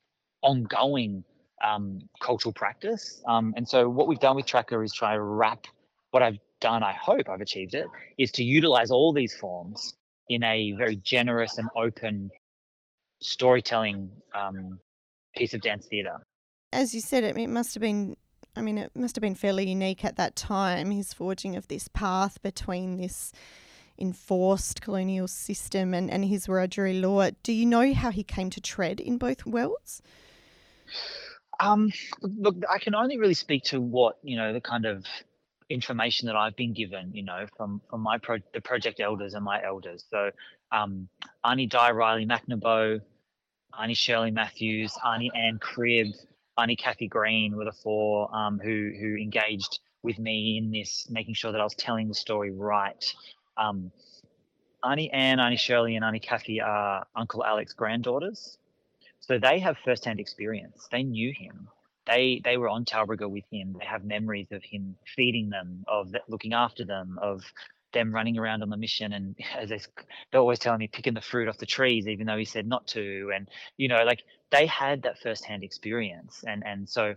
ongoing 0.43 1.25
um, 1.65 2.01
cultural 2.21 2.53
practice. 2.53 3.23
Um, 3.27 3.55
and 3.57 3.69
so 3.69 3.89
what 3.89 4.09
we've 4.09 4.21
done 4.21 4.37
with 4.37 4.47
Tracker 4.47 4.83
is 4.83 4.93
try 4.93 5.15
to 5.15 5.21
wrap 5.23 5.67
what 6.11 6.23
I've 6.23 6.39
done, 6.61 6.83
I 6.83 6.93
hope 6.93 7.29
I've 7.29 7.41
achieved 7.41 7.75
it, 7.75 7.87
is 8.19 8.31
to 8.33 8.45
utilize 8.45 8.91
all 8.91 9.13
these 9.13 9.35
forms 9.35 9.95
in 10.29 10.43
a 10.43 10.73
very 10.73 10.97
generous 10.97 11.59
and 11.59 11.69
open 11.77 12.31
storytelling 13.21 14.11
um, 14.35 14.79
piece 15.37 15.55
of 15.55 15.61
dance 15.61 15.87
theatre. 15.87 16.19
As 16.73 16.95
you 16.95 17.01
said, 17.01 17.25
it, 17.25 17.49
must 17.49 17.75
have 17.75 17.81
been. 17.81 18.17
I 18.57 18.63
mean, 18.63 18.79
it 18.79 18.91
must 18.95 19.17
have 19.17 19.23
been 19.23 19.35
fairly 19.35 19.69
unique 19.69 20.05
at 20.05 20.17
that 20.17 20.35
time. 20.35 20.91
His 20.91 21.13
forging 21.13 21.57
of 21.57 21.69
this 21.69 21.89
path 21.89 22.41
between 22.43 22.97
this 22.97 23.33
enforced 23.99 24.81
colonial 24.81 25.29
system 25.29 25.95
and, 25.95 26.11
and 26.11 26.25
his 26.25 26.47
Wiradjuri 26.47 27.01
law. 27.01 27.31
Do 27.43 27.53
you 27.53 27.67
know 27.67 27.93
how 27.95 28.11
he 28.11 28.23
came 28.23 28.51
to 28.51 28.61
tread 28.61 29.01
in 29.01 29.19
both 29.19 29.47
worlds? 29.47 30.03
Um, 31.59 31.93
look, 32.21 32.57
I 32.71 32.79
can 32.79 32.95
only 32.95 33.19
really 33.19 33.35
speak 33.35 33.65
to 33.65 33.81
what 33.81 34.19
you 34.23 34.37
know 34.37 34.53
the 34.53 34.61
kind 34.61 34.85
of 34.85 35.05
information 35.69 36.27
that 36.27 36.37
I've 36.37 36.57
been 36.57 36.73
given, 36.73 37.13
you 37.13 37.25
know, 37.25 37.47
from 37.57 37.81
from 37.91 38.01
my 38.01 38.19
pro- 38.19 38.39
the 38.55 38.61
project 38.61 39.01
elders 39.01 39.35
and 39.35 39.45
my 39.45 39.63
elders. 39.65 40.05
So, 40.11 40.31
um, 40.73 41.09
Arnie 41.45 41.69
Di 41.69 41.91
Riley 41.91 42.27
McNabo, 42.27 43.01
Arnie 43.75 43.97
Shirley 43.97 44.31
Matthews, 44.31 44.93
Arnie 45.05 45.31
Ann 45.35 45.59
Cribb, 45.59 46.09
Arnie 46.59 46.79
Kathy 46.79 47.09
Green 47.09 47.57
were 47.57 47.65
the 47.65 47.73
four 47.73 48.35
um, 48.35 48.59
who 48.59 48.93
who 48.99 49.17
engaged 49.17 49.81
with 50.03 50.19
me 50.19 50.59
in 50.59 50.71
this, 50.71 51.07
making 51.11 51.35
sure 51.35 51.53
that 51.53 51.61
I 51.61 51.65
was 51.65 51.75
telling 51.75 52.09
the 52.09 52.15
story 52.15 52.53
right. 52.53 53.05
Um, 53.57 53.91
Arnie 54.85 55.11
Ann, 55.13 55.39
Arnie 55.39 55.59
Shirley, 55.59 55.97
and 55.97 56.05
Arnie 56.05 56.23
Kathy 56.23 56.61
are 56.61 57.07
Uncle 57.17 57.43
Alec's 57.43 57.73
granddaughters. 57.73 58.59
So 59.27 59.39
they 59.39 59.59
have 59.59 59.77
firsthand 59.85 60.21
experience. 60.21 60.87
They 60.93 61.03
knew 61.03 61.33
him. 61.37 61.69
They 62.07 62.41
they 62.45 62.57
were 62.57 62.69
on 62.69 62.85
Talbragar 62.85 63.29
with 63.29 63.45
him. 63.51 63.75
They 63.79 63.85
have 63.85 64.05
memories 64.05 64.47
of 64.53 64.63
him 64.63 64.97
feeding 65.17 65.51
them, 65.51 65.85
of 65.89 66.15
looking 66.29 66.53
after 66.53 66.85
them, 66.85 67.19
of 67.21 67.43
them 67.93 68.15
running 68.15 68.39
around 68.39 68.63
on 68.63 68.71
the 68.71 68.77
mission. 68.77 69.13
And 69.13 69.35
as 69.59 69.71
they, 69.71 69.81
they're 70.31 70.41
always 70.41 70.61
telling 70.61 70.79
me, 70.79 70.87
picking 70.89 71.15
the 71.15 71.21
fruit 71.21 71.49
off 71.49 71.59
the 71.59 71.67
trees, 71.67 72.07
even 72.07 72.27
though 72.27 72.37
he 72.37 72.45
said 72.45 72.69
not 72.69 72.87
to. 72.89 73.33
And 73.35 73.49
you 73.77 73.89
know, 73.89 74.05
like 74.05 74.23
they 74.51 74.67
had 74.67 75.03
that 75.03 75.19
firsthand 75.19 75.65
experience. 75.65 76.45
And 76.47 76.63
and 76.65 76.89
so 76.89 77.15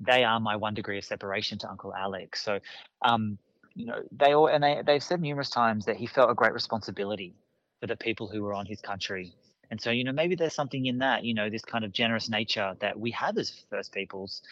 they 0.00 0.24
are 0.24 0.40
my 0.40 0.56
one 0.56 0.72
degree 0.74 0.96
of 0.96 1.04
separation 1.04 1.58
to 1.58 1.68
Uncle 1.70 1.94
Alec 1.94 2.36
So, 2.36 2.58
um, 3.02 3.36
you 3.74 3.84
know, 3.84 4.02
they 4.12 4.32
all 4.34 4.46
and 4.46 4.64
they 4.64 4.82
they've 4.86 5.02
said 5.02 5.20
numerous 5.20 5.50
times 5.50 5.84
that 5.84 5.96
he 5.96 6.06
felt 6.06 6.30
a 6.30 6.34
great 6.34 6.54
responsibility 6.54 7.34
for 7.80 7.86
the 7.86 7.96
people 7.96 8.28
who 8.28 8.42
were 8.42 8.54
on 8.54 8.64
his 8.64 8.80
country 8.80 9.34
and 9.70 9.80
so, 9.80 9.90
you 9.90 10.04
know, 10.04 10.12
maybe 10.12 10.34
there's 10.34 10.54
something 10.54 10.86
in 10.86 10.98
that, 10.98 11.24
you 11.24 11.32
know, 11.32 11.48
this 11.48 11.64
kind 11.64 11.84
of 11.84 11.92
generous 11.92 12.28
nature 12.28 12.74
that 12.80 12.98
we 12.98 13.12
have 13.12 13.38
as 13.38 13.64
First 13.70 13.92
Peoples 13.92 14.42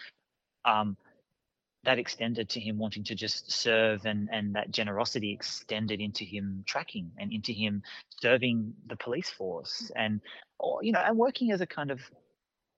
um, 0.65 0.97
that 1.85 1.99
extended 1.99 2.49
to 2.51 2.61
him 2.61 2.79
wanting 2.79 3.03
to 3.05 3.15
just 3.15 3.51
serve 3.51 4.05
and, 4.05 4.29
and 4.33 4.55
that 4.55 4.71
generosity 4.71 5.33
extended 5.33 6.01
into 6.01 6.25
him 6.25 6.63
tracking 6.67 7.11
and 7.19 7.33
into 7.33 7.53
him 7.53 7.83
serving 8.21 8.75
the 8.87 8.97
police 8.97 9.29
force 9.29 9.91
and, 9.97 10.21
or, 10.59 10.85
you 10.85 10.93
know, 10.93 11.01
and 11.01 11.17
working 11.17 11.51
as 11.51 11.61
a 11.61 11.67
kind 11.67 11.91
of 11.91 12.01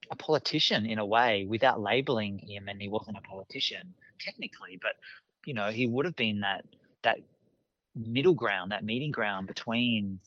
a 0.09 0.15
politician 0.15 0.85
in 0.85 0.97
a 0.97 1.05
way 1.05 1.45
without 1.47 1.79
labeling 1.79 2.39
him. 2.39 2.67
And 2.67 2.81
he 2.81 2.89
wasn't 2.89 3.17
a 3.17 3.21
politician 3.21 3.93
technically, 4.19 4.79
but, 4.81 4.93
you 5.45 5.53
know, 5.53 5.69
he 5.69 5.85
would 5.85 6.05
have 6.05 6.15
been 6.15 6.39
that, 6.39 6.65
that 7.03 7.19
middle 7.95 8.33
ground, 8.33 8.71
that 8.71 8.83
meeting 8.83 9.11
ground 9.11 9.47
between 9.47 10.19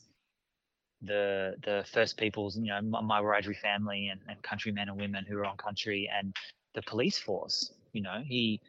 the 1.01 1.55
the 1.63 1.85
First 1.91 2.17
Peoples, 2.17 2.57
you 2.57 2.67
know, 2.67 2.81
my, 2.81 3.21
Wiradjuri 3.21 3.57
family 3.57 4.09
and, 4.09 4.19
and 4.27 4.41
country 4.41 4.71
men 4.71 4.89
and 4.89 4.99
women 4.99 5.25
who 5.27 5.37
are 5.37 5.45
on 5.45 5.57
country 5.57 6.09
and 6.13 6.33
the 6.73 6.81
police 6.83 7.17
force. 7.17 7.73
You 7.93 8.01
know, 8.01 8.21
he 8.25 8.61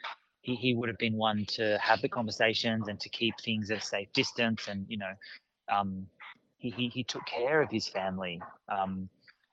he, 0.43 0.55
he 0.55 0.75
would 0.75 0.89
have 0.89 0.99
been 0.99 1.17
one 1.17 1.45
to 1.47 1.79
have 1.81 2.01
the 2.03 2.09
conversations 2.09 2.89
and 2.89 3.01
to 3.01 3.09
keep 3.09 3.35
things 3.41 3.71
at 3.71 3.79
a 3.79 3.81
safe 3.81 4.13
distance. 4.13 4.69
And 4.69 4.87
you 4.89 4.99
know, 4.99 5.13
um, 5.69 6.07
he, 6.59 6.71
he 6.71 6.89
he 6.89 7.05
took 7.05 7.25
care 7.27 7.61
of 7.61 7.71
his 7.71 7.89
family. 7.89 8.41
Um, 8.69 9.09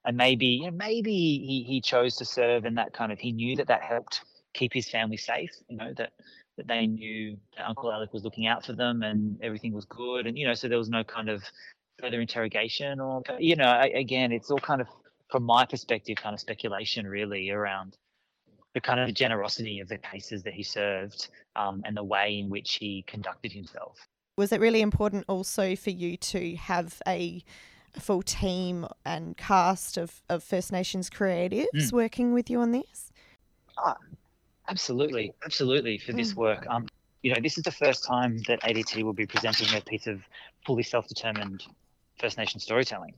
and 0.05 0.17
maybe 0.17 0.45
you 0.47 0.71
know, 0.71 0.77
maybe 0.77 1.11
he 1.11 1.63
he 1.67 1.81
chose 1.81 2.15
to 2.17 2.25
serve, 2.25 2.65
and 2.65 2.77
that 2.77 2.93
kind 2.93 3.11
of 3.11 3.19
he 3.19 3.31
knew 3.31 3.55
that 3.55 3.67
that 3.67 3.81
helped 3.81 4.21
keep 4.53 4.73
his 4.73 4.89
family 4.89 5.17
safe. 5.17 5.51
You 5.69 5.77
know 5.77 5.93
that 5.97 6.11
that 6.57 6.67
they 6.67 6.85
knew 6.85 7.37
that 7.57 7.67
Uncle 7.67 7.91
Alec 7.91 8.13
was 8.13 8.23
looking 8.23 8.45
out 8.45 8.63
for 8.65 8.73
them 8.73 9.01
and 9.01 9.41
everything 9.41 9.73
was 9.73 9.85
good, 9.85 10.27
and 10.27 10.37
you 10.37 10.47
know, 10.47 10.53
so 10.53 10.67
there 10.67 10.77
was 10.77 10.89
no 10.89 11.03
kind 11.03 11.29
of 11.29 11.43
further 11.99 12.19
interrogation 12.19 12.99
or 12.99 13.21
you 13.39 13.55
know 13.55 13.81
again 13.93 14.31
it's 14.31 14.49
all 14.49 14.59
kind 14.59 14.81
of 14.81 14.87
from 15.29 15.43
my 15.43 15.65
perspective 15.65 16.17
kind 16.17 16.33
of 16.33 16.39
speculation 16.39 17.07
really 17.07 17.49
around 17.49 17.97
the 18.73 18.81
kind 18.81 18.99
of 18.99 19.13
generosity 19.13 19.79
of 19.79 19.87
the 19.87 19.97
cases 19.97 20.41
that 20.43 20.53
he 20.53 20.63
served 20.63 21.29
um, 21.55 21.83
and 21.85 21.95
the 21.95 22.03
way 22.03 22.39
in 22.39 22.49
which 22.49 22.75
he 22.75 23.03
conducted 23.07 23.51
himself 23.51 24.07
was 24.37 24.51
it 24.51 24.59
really 24.59 24.81
important 24.81 25.25
also 25.27 25.75
for 25.75 25.91
you 25.91 26.17
to 26.17 26.55
have 26.55 27.01
a 27.07 27.43
full 27.99 28.21
team 28.21 28.87
and 29.05 29.37
cast 29.37 29.97
of, 29.97 30.21
of 30.29 30.43
First 30.43 30.71
Nations 30.71 31.09
creatives 31.09 31.67
mm. 31.75 31.91
working 31.91 32.33
with 32.33 32.49
you 32.49 32.59
on 32.59 32.71
this? 32.71 33.11
Oh, 33.77 33.93
absolutely, 34.67 35.33
absolutely 35.45 35.97
for 35.97 36.13
mm. 36.13 36.17
this 36.17 36.35
work. 36.35 36.65
Um, 36.69 36.87
you 37.21 37.33
know, 37.33 37.39
this 37.41 37.57
is 37.57 37.63
the 37.63 37.71
first 37.71 38.03
time 38.03 38.39
that 38.47 38.61
ADT 38.61 39.03
will 39.03 39.13
be 39.13 39.25
presenting 39.25 39.75
a 39.77 39.81
piece 39.81 40.07
of 40.07 40.21
fully 40.65 40.83
self-determined 40.83 41.63
First 42.19 42.37
Nation 42.37 42.59
storytelling. 42.59 43.13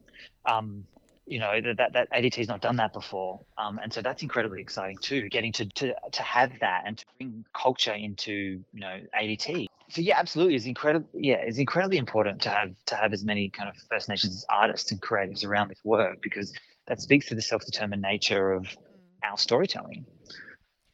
Um, 0.45 0.85
you 1.27 1.39
know 1.39 1.59
that 1.77 1.93
that 1.93 2.11
ADT 2.11 2.35
has 2.35 2.47
not 2.47 2.61
done 2.61 2.75
that 2.75 2.93
before, 2.93 3.39
um, 3.57 3.79
and 3.81 3.91
so 3.91 4.01
that's 4.01 4.21
incredibly 4.21 4.61
exciting 4.61 4.97
too. 4.97 5.27
Getting 5.29 5.51
to 5.53 5.65
to 5.65 5.95
to 6.11 6.21
have 6.23 6.51
that 6.61 6.83
and 6.85 6.97
to 6.99 7.05
bring 7.17 7.45
culture 7.53 7.93
into 7.93 8.63
you 8.73 8.79
know 8.79 8.99
ADT. 9.19 9.65
So 9.89 10.01
yeah, 10.01 10.19
absolutely, 10.19 10.55
it's 10.55 10.65
incredible. 10.65 11.07
Yeah, 11.13 11.37
it's 11.37 11.57
incredibly 11.57 11.97
important 11.97 12.41
to 12.43 12.49
have 12.49 12.75
to 12.87 12.95
have 12.95 13.11
as 13.11 13.23
many 13.23 13.49
kind 13.49 13.69
of 13.69 13.75
First 13.89 14.07
Nations 14.07 14.45
artists 14.49 14.91
and 14.91 15.01
creatives 15.01 15.43
around 15.45 15.69
this 15.69 15.83
work 15.83 16.21
because 16.21 16.53
that 16.87 17.01
speaks 17.01 17.27
to 17.27 17.35
the 17.35 17.41
self-determined 17.41 18.01
nature 18.01 18.51
of 18.53 18.67
our 19.23 19.37
storytelling. 19.37 20.05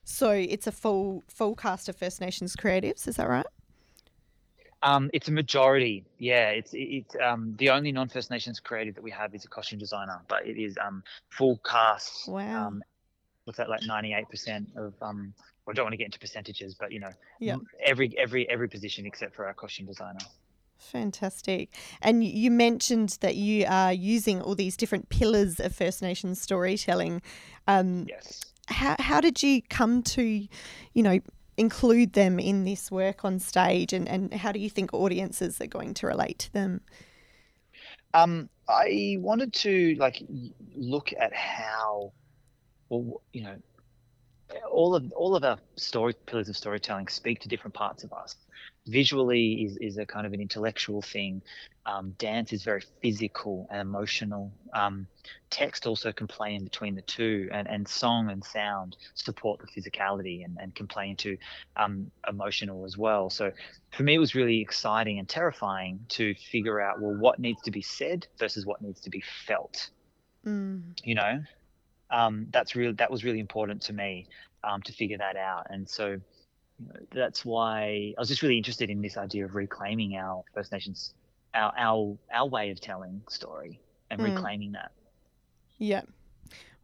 So 0.06 0.32
it's 0.32 0.68
a 0.68 0.72
full 0.72 1.24
full 1.28 1.56
cast 1.56 1.90
of 1.90 1.98
First 1.98 2.22
Nations 2.22 2.56
creatives, 2.56 3.08
is 3.08 3.18
that 3.18 3.30
right? 3.30 3.46
Um, 4.84 5.10
it's 5.14 5.28
a 5.28 5.32
majority. 5.32 6.06
Yeah, 6.18 6.50
it's 6.50 6.72
it's 6.74 7.16
um, 7.24 7.56
the 7.58 7.70
only 7.70 7.92
non 7.92 8.10
First 8.10 8.32
Nations 8.32 8.60
creative 8.60 8.96
that 8.96 9.04
we 9.04 9.12
have 9.12 9.36
is 9.36 9.46
a 9.46 9.48
costume 9.48 9.80
designer, 9.80 10.22
but 10.28 10.48
it 10.48 10.60
is 10.60 10.78
um, 10.84 11.04
full 11.30 11.60
cast. 11.64 12.28
Wow. 12.28 12.68
Um, 12.68 12.84
what's 13.46 13.58
that 13.58 13.70
like? 13.70 13.84
Ninety 13.86 14.14
eight 14.14 14.30
percent 14.30 14.70
of 14.76 14.94
um. 15.02 15.34
Well, 15.66 15.74
I 15.74 15.76
don't 15.76 15.86
want 15.86 15.94
to 15.94 15.98
get 15.98 16.06
into 16.06 16.20
percentages, 16.20 16.74
but 16.74 16.92
you 16.92 17.00
know, 17.00 17.12
yeah. 17.40 17.58
every 17.86 18.18
every 18.18 18.50
every 18.50 18.68
position 18.68 19.06
except 19.06 19.36
for 19.36 19.46
our 19.46 19.54
costume 19.54 19.86
designer. 19.86 20.20
Fantastic. 20.82 21.70
And 22.02 22.24
you 22.24 22.50
mentioned 22.50 23.18
that 23.22 23.36
you 23.36 23.66
are 23.68 23.94
using 23.94 24.42
all 24.42 24.56
these 24.56 24.76
different 24.76 25.10
pillars 25.10 25.60
of 25.60 25.76
First 25.76 26.02
Nations 26.02 26.42
storytelling. 26.42 27.22
Um, 27.68 28.08
yes. 28.10 28.42
How, 28.68 28.96
how 29.00 29.22
did 29.22 29.44
you 29.44 29.62
come 29.62 30.02
to, 30.04 30.24
you 30.24 31.04
know, 31.04 31.20
include 31.58 32.14
them 32.14 32.40
in 32.40 32.64
this 32.64 32.90
work 32.92 33.24
on 33.26 33.40
stage 33.40 33.94
and, 33.94 34.08
and 34.08 34.34
how 34.34 34.52
do 34.52 34.60
you 34.60 34.70
think 34.70 34.94
audiences 34.94 35.60
are 35.62 35.68
going 35.68 35.94
to 35.96 36.08
relate 36.08 36.40
to 36.40 36.54
them? 36.54 36.82
Um, 38.14 38.50
i 38.72 39.18
wanted 39.20 39.54
to 39.54 39.96
like 39.96 40.24
look 40.76 41.14
at 41.20 41.34
how 41.34 42.14
well 42.90 43.22
you 43.34 43.44
know 43.44 43.56
all 44.70 44.96
of 44.96 45.12
all 45.14 45.36
of 45.36 45.44
our 45.44 45.58
story 45.76 46.14
pillars 46.26 46.50
of 46.50 46.58
storytelling 46.58 47.08
speak 47.08 47.40
to 47.40 47.50
different 47.50 47.74
parts 47.74 48.04
of 48.04 48.12
us 48.14 48.36
visually 48.88 49.64
is, 49.64 49.78
is 49.78 49.98
a 49.98 50.06
kind 50.06 50.26
of 50.26 50.34
an 50.34 50.42
intellectual 50.42 51.02
thing. 51.02 51.42
Um, 51.86 52.16
dance 52.18 52.54
is 52.54 52.64
very 52.64 52.84
physical 53.02 53.68
and 53.72 53.82
emotional. 53.82 54.52
Um, 54.74 55.08
text 55.50 55.88
also 55.88 56.12
can 56.12 56.28
play 56.28 56.56
in 56.56 56.64
between 56.64 56.96
the 56.96 57.02
two, 57.02 57.50
and, 57.52 57.68
and 57.68 57.88
song 57.88 58.30
and 58.30 58.44
sound 58.44 58.98
support 59.16 59.60
the 59.60 59.82
physicality 59.82 60.46
and, 60.46 60.58
and 60.60 60.76
can 60.76 60.88
play 60.88 61.10
into 61.10 61.38
um, 61.76 62.12
emotional 62.28 62.86
as 62.86 62.98
well. 62.98 63.30
So 63.30 63.52
for 63.92 64.04
me, 64.04 64.16
it 64.16 64.20
was 64.20 64.36
really 64.36 64.62
exciting 64.62 65.20
and 65.20 65.28
terrifying 65.28 66.06
to 66.10 66.36
figure 66.36 66.80
out 66.80 67.02
well 67.02 67.16
what 67.16 67.40
needs 67.40 67.62
to 67.64 67.72
be 67.72 67.82
said 67.82 68.28
versus 68.38 68.66
what 68.66 68.82
needs 68.82 69.02
to 69.02 69.10
be 69.10 69.24
felt. 69.46 69.90
Mm. 70.46 70.82
You 71.04 71.16
know, 71.16 71.44
um, 72.10 72.48
that's 72.52 72.76
really 72.76 72.94
that 72.94 73.12
was 73.12 73.24
really 73.24 73.40
important 73.40 73.82
to 73.84 73.94
me 73.94 74.28
um, 74.64 74.82
to 74.84 74.94
figure 74.94 75.18
that 75.18 75.36
out, 75.36 75.68
and 75.70 75.88
so 75.90 76.20
that's 77.14 77.46
why 77.46 78.14
I 78.18 78.20
was 78.20 78.28
just 78.28 78.42
really 78.42 78.58
interested 78.58 78.90
in 78.90 79.02
this 79.02 79.18
idea 79.18 79.46
of 79.46 79.56
reclaiming 79.56 80.16
our 80.16 80.44
First 80.54 80.72
Nations, 80.72 81.14
our 81.54 81.74
our 81.78 82.18
our 82.34 82.48
way 82.48 82.72
of 82.72 82.80
telling 82.82 83.22
story 83.30 83.80
and 84.10 84.20
mm. 84.20 84.36
reclaiming 84.36 84.72
that. 84.74 84.92
Yeah. 85.78 86.02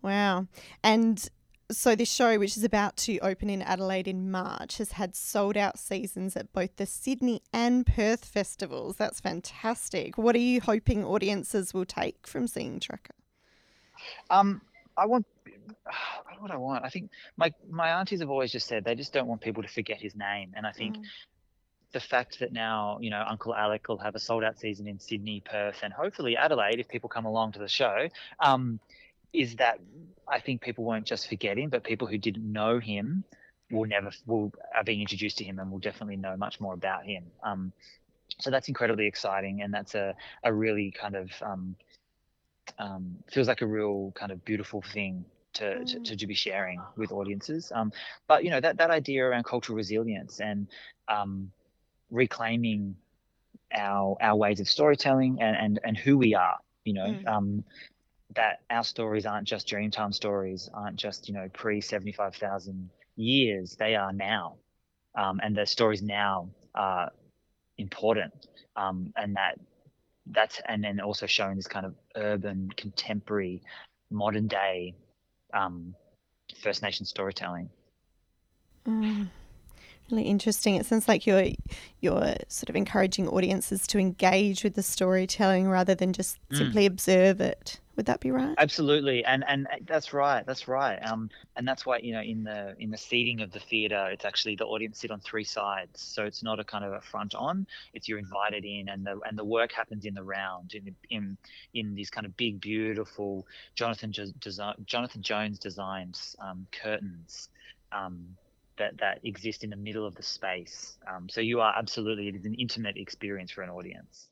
Wow. 0.01 0.47
And 0.83 1.27
so 1.69 1.95
this 1.95 2.11
show, 2.11 2.39
which 2.39 2.55
is 2.55 2.63
about 2.63 2.95
to 2.97 3.19
open 3.19 3.49
in 3.49 3.61
Adelaide 3.61 4.07
in 4.07 4.31
March, 4.31 4.77
has 4.77 4.93
had 4.93 5.15
sold 5.15 5.57
out 5.57 5.77
seasons 5.77 6.37
at 6.37 6.53
both 6.53 6.77
the 6.77 6.85
Sydney 6.85 7.41
and 7.51 7.85
Perth 7.85 8.23
festivals. 8.23 8.95
That's 8.95 9.19
fantastic. 9.19 10.17
What 10.17 10.35
are 10.35 10.39
you 10.39 10.61
hoping 10.61 11.03
audiences 11.03 11.73
will 11.73 11.85
take 11.85 12.25
from 12.25 12.47
seeing 12.47 12.79
Tracker? 12.79 13.15
Um, 14.29 14.61
I 14.97 15.05
want 15.05 15.25
what 16.39 16.47
do 16.47 16.53
I 16.53 16.57
want? 16.57 16.85
I 16.85 16.89
think 16.89 17.11
my 17.35 17.53
my 17.69 17.89
aunties 17.99 18.19
have 18.19 18.29
always 18.29 18.51
just 18.51 18.67
said 18.67 18.83
they 18.83 18.95
just 18.95 19.13
don't 19.13 19.27
want 19.27 19.41
people 19.41 19.63
to 19.63 19.69
forget 19.69 20.01
his 20.01 20.15
name, 20.15 20.53
and 20.55 20.65
I 20.65 20.71
think 20.71 20.97
mm. 20.97 21.03
the 21.91 21.99
fact 21.99 22.39
that 22.39 22.53
now 22.53 22.97
you 23.01 23.09
know 23.09 23.23
Uncle 23.27 23.55
Alec 23.55 23.87
will 23.87 23.97
have 23.97 24.15
a 24.15 24.19
sold 24.19 24.43
out 24.43 24.59
season 24.59 24.87
in 24.87 24.99
Sydney, 24.99 25.41
Perth, 25.45 25.79
and 25.83 25.93
hopefully 25.93 26.37
Adelaide 26.37 26.79
if 26.79 26.87
people 26.87 27.09
come 27.09 27.25
along 27.25 27.53
to 27.53 27.59
the 27.59 27.67
show, 27.67 28.07
um, 28.39 28.79
is 29.33 29.55
that 29.57 29.79
I 30.27 30.39
think 30.39 30.61
people 30.61 30.83
won't 30.83 31.05
just 31.05 31.27
forget 31.27 31.57
him, 31.57 31.69
but 31.69 31.83
people 31.83 32.07
who 32.07 32.17
didn't 32.17 32.51
know 32.51 32.79
him 32.79 33.23
will 33.71 33.85
never 33.85 34.11
will 34.25 34.53
are 34.75 34.83
being 34.83 35.01
introduced 35.01 35.37
to 35.39 35.43
him 35.43 35.59
and 35.59 35.71
will 35.71 35.79
definitely 35.79 36.17
know 36.17 36.37
much 36.37 36.59
more 36.59 36.73
about 36.73 37.05
him. 37.05 37.25
Um, 37.43 37.73
so 38.39 38.51
that's 38.51 38.67
incredibly 38.67 39.07
exciting, 39.07 39.61
and 39.61 39.73
that's 39.73 39.95
a 39.95 40.15
a 40.43 40.53
really 40.53 40.91
kind 40.91 41.15
of 41.15 41.31
um, 41.41 41.75
um, 42.79 43.17
feels 43.31 43.47
like 43.47 43.61
a 43.61 43.65
real 43.65 44.11
kind 44.15 44.31
of 44.31 44.43
beautiful 44.45 44.81
thing 44.81 45.25
to, 45.53 45.63
mm. 45.63 46.03
to, 46.03 46.15
to, 46.15 46.27
be 46.27 46.33
sharing 46.33 46.81
with 46.95 47.11
audiences. 47.11 47.71
Um, 47.73 47.91
but 48.27 48.43
you 48.43 48.49
know 48.49 48.59
that 48.59 48.77
that 48.77 48.91
idea 48.91 49.25
around 49.25 49.45
cultural 49.45 49.75
resilience 49.75 50.39
and 50.39 50.67
um, 51.07 51.51
reclaiming 52.11 52.95
our 53.73 54.17
our 54.21 54.35
ways 54.35 54.59
of 54.59 54.69
storytelling 54.69 55.41
and 55.41 55.55
and, 55.55 55.79
and 55.83 55.97
who 55.97 56.17
we 56.17 56.35
are. 56.35 56.57
You 56.83 56.93
know. 56.93 57.07
Mm. 57.07 57.27
Um, 57.27 57.63
that 58.35 58.59
our 58.69 58.83
stories 58.83 59.25
aren't 59.25 59.47
just 59.47 59.67
Dreamtime 59.67 60.13
stories, 60.13 60.69
aren't 60.73 60.97
just 60.97 61.27
you 61.27 61.33
know 61.33 61.49
pre 61.53 61.81
seventy 61.81 62.11
five 62.11 62.35
thousand 62.35 62.89
years. 63.15 63.75
They 63.77 63.95
are 63.95 64.13
now, 64.13 64.55
um, 65.15 65.39
and 65.43 65.55
the 65.55 65.65
stories 65.65 66.01
now 66.01 66.49
are 66.75 67.11
important, 67.77 68.47
um, 68.75 69.13
and 69.15 69.35
that 69.35 69.59
that's 70.27 70.61
and 70.67 70.83
then 70.83 70.99
also 70.99 71.25
showing 71.25 71.55
this 71.55 71.67
kind 71.67 71.85
of 71.85 71.95
urban, 72.15 72.69
contemporary, 72.75 73.63
modern 74.11 74.47
day 74.47 74.95
um, 75.53 75.95
First 76.61 76.81
Nation 76.81 77.05
storytelling. 77.05 77.69
Mm, 78.87 79.29
really 80.11 80.23
interesting. 80.23 80.75
It 80.75 80.85
sounds 80.85 81.07
like 81.07 81.25
you're 81.25 81.47
you're 82.01 82.35
sort 82.47 82.69
of 82.69 82.75
encouraging 82.75 83.27
audiences 83.27 83.87
to 83.87 83.99
engage 83.99 84.63
with 84.63 84.75
the 84.75 84.83
storytelling 84.83 85.67
rather 85.67 85.95
than 85.95 86.13
just 86.13 86.37
mm. 86.49 86.57
simply 86.57 86.85
observe 86.85 87.41
it. 87.41 87.79
Would 87.97 88.05
that 88.05 88.19
be 88.19 88.29
right? 88.29 88.53
Absolutely, 88.59 89.25
and 89.25 89.43
and 89.47 89.65
uh, 89.65 89.77
that's 89.87 90.13
right. 90.13 90.45
That's 90.45 90.67
right. 90.67 90.97
Um, 90.97 91.31
and 91.55 91.67
that's 91.67 91.83
why 91.83 91.97
you 91.97 92.13
know 92.13 92.21
in 92.21 92.43
the 92.43 92.75
in 92.77 92.91
the 92.91 92.97
seating 92.97 93.41
of 93.41 93.51
the 93.51 93.59
theatre, 93.59 94.07
it's 94.11 94.23
actually 94.23 94.55
the 94.55 94.65
audience 94.65 94.99
sit 94.99 95.09
on 95.09 95.19
three 95.19 95.43
sides, 95.43 95.99
so 95.99 96.23
it's 96.23 96.43
not 96.43 96.59
a 96.59 96.63
kind 96.63 96.85
of 96.85 96.93
a 96.93 97.01
front 97.01 97.33
on. 97.33 97.65
It's 97.95 98.07
you're 98.07 98.19
invited 98.19 98.65
in, 98.65 98.87
and 98.89 99.03
the 99.03 99.19
and 99.27 99.35
the 99.35 99.43
work 99.43 99.71
happens 99.71 100.05
in 100.05 100.13
the 100.13 100.21
round 100.21 100.75
in 100.75 100.95
in 101.09 101.37
in 101.73 101.95
these 101.95 102.11
kind 102.11 102.27
of 102.27 102.37
big, 102.37 102.61
beautiful 102.61 103.47
Jonathan 103.73 104.13
design, 104.39 104.75
Jonathan 104.85 105.23
Jones 105.23 105.57
designed 105.57 106.19
um, 106.37 106.67
curtains. 106.71 107.49
Um, 107.91 108.37
that, 108.77 108.97
that 108.99 109.19
exist 109.23 109.63
in 109.63 109.69
the 109.69 109.75
middle 109.75 110.05
of 110.05 110.15
the 110.15 110.23
space. 110.23 110.97
Um, 111.11 111.29
so 111.29 111.41
you 111.41 111.61
are 111.61 111.73
absolutely, 111.77 112.27
it 112.27 112.35
is 112.35 112.45
an 112.45 112.55
intimate 112.55 112.97
experience 112.97 113.51
for 113.51 113.61
an 113.61 113.69
audience. 113.69 114.27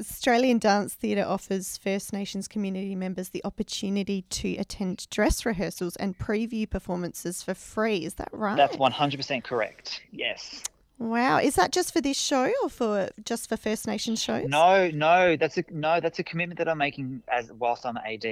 Australian 0.00 0.58
Dance 0.58 0.94
Theatre 0.94 1.24
offers 1.24 1.76
First 1.76 2.12
Nations 2.12 2.48
community 2.48 2.94
members 2.94 3.28
the 3.28 3.42
opportunity 3.44 4.22
to 4.30 4.56
attend 4.56 5.06
dress 5.10 5.44
rehearsals 5.44 5.96
and 5.96 6.18
preview 6.18 6.68
performances 6.68 7.42
for 7.42 7.54
free. 7.54 8.04
Is 8.04 8.14
that 8.14 8.28
right? 8.32 8.56
That's 8.56 8.76
100% 8.76 9.44
correct. 9.44 10.00
Yes. 10.10 10.62
Wow, 10.98 11.38
is 11.38 11.56
that 11.56 11.72
just 11.72 11.92
for 11.92 12.00
this 12.00 12.18
show 12.18 12.52
or 12.62 12.68
for 12.68 13.10
just 13.24 13.48
for 13.48 13.56
First 13.56 13.88
Nation 13.88 14.14
shows? 14.14 14.48
No, 14.48 14.88
no, 14.90 15.36
that's 15.36 15.58
a 15.58 15.64
no, 15.70 15.98
that's 15.98 16.20
a 16.20 16.22
commitment 16.22 16.58
that 16.58 16.68
I'm 16.68 16.78
making 16.78 17.22
as 17.26 17.50
whilst 17.52 17.84
I'm 17.84 17.96
AD. 17.96 18.22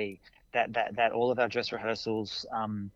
That 0.53 0.73
that 0.75 0.95
that 0.95 1.11
all 1.11 1.33
of 1.33 1.41
our 1.41 1.49
dress 1.49 1.73
rehearsals, 1.73 2.47
um, 2.53 2.93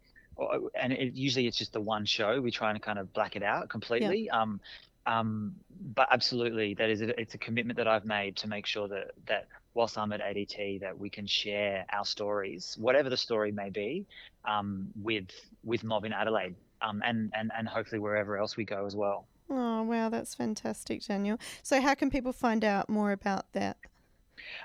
and 0.74 0.92
it, 0.92 1.14
usually 1.14 1.46
it's 1.46 1.56
just 1.56 1.72
the 1.72 1.80
one 1.80 2.04
show. 2.04 2.40
We 2.40 2.50
try 2.50 2.70
and 2.70 2.80
kind 2.82 2.98
of 2.98 3.12
black 3.12 3.36
it 3.36 3.42
out 3.42 3.68
completely. 3.68 4.26
Yeah. 4.26 4.40
Um, 4.40 4.60
um, 5.06 5.54
but 5.94 6.08
absolutely, 6.10 6.74
that 6.74 6.88
is 6.88 7.02
a, 7.02 7.20
it's 7.20 7.34
a 7.34 7.38
commitment 7.38 7.76
that 7.76 7.88
I've 7.88 8.04
made 8.04 8.36
to 8.36 8.48
make 8.48 8.66
sure 8.66 8.88
that 8.88 9.10
that 9.26 9.46
whilst 9.74 9.98
I'm 9.98 10.12
at 10.12 10.20
ADT, 10.20 10.80
that 10.80 10.98
we 10.98 11.10
can 11.10 11.26
share 11.26 11.84
our 11.92 12.04
stories, 12.04 12.76
whatever 12.80 13.10
the 13.10 13.16
story 13.16 13.52
may 13.52 13.70
be, 13.70 14.06
um, 14.44 14.88
with 15.02 15.28
with 15.62 15.84
Mob 15.84 16.04
in 16.04 16.12
Adelaide, 16.12 16.54
um, 16.80 17.02
and 17.04 17.30
and 17.34 17.52
and 17.56 17.68
hopefully 17.68 17.98
wherever 17.98 18.38
else 18.38 18.56
we 18.56 18.64
go 18.64 18.86
as 18.86 18.96
well. 18.96 19.26
Oh 19.50 19.82
wow, 19.82 20.08
that's 20.08 20.34
fantastic, 20.34 21.04
Daniel. 21.04 21.38
So 21.62 21.80
how 21.80 21.94
can 21.94 22.10
people 22.10 22.32
find 22.32 22.64
out 22.64 22.88
more 22.88 23.12
about 23.12 23.52
that? 23.52 23.76